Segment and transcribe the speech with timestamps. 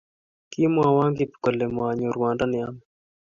[0.51, 2.81] Kimwowo Kip kole manyor ruondo neyame